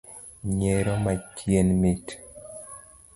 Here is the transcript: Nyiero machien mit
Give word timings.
Nyiero 0.55 0.93
machien 1.03 1.67
mit 1.81 2.05